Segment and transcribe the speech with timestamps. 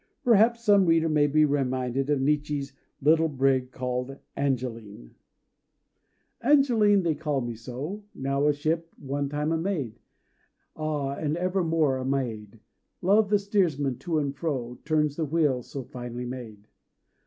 [0.23, 5.13] Perhaps some reader may be reminded of Nietzsche's "Little Brig called Angeline":
[6.41, 9.99] "Angeline they call me so Now a ship, one time a maid,
[10.75, 12.61] (Ah, and evermore a maid!)
[13.03, 16.65] Love the steersman, to and fro, Turns the wheel so finely made."